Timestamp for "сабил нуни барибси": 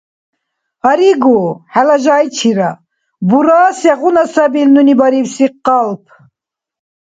4.33-5.47